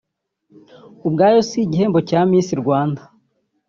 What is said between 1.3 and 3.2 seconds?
si igihembo cya Miss Rwanda